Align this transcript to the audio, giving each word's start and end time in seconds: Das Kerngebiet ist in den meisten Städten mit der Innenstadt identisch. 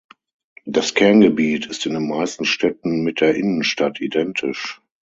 Das 0.65 0.95
Kerngebiet 0.95 1.67
ist 1.67 1.85
in 1.85 1.93
den 1.93 2.07
meisten 2.09 2.43
Städten 2.45 3.03
mit 3.03 3.21
der 3.21 3.35
Innenstadt 3.35 3.99
identisch. 4.01 4.81